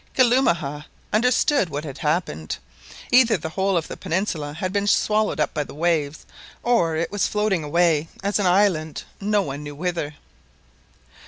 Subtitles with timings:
[0.15, 2.57] Kalumah understood what had happened.
[3.11, 6.25] Either the whole of the peninsula had been swallowed up by the waves,
[6.63, 10.15] or it was floating away as an island, no one knew whither!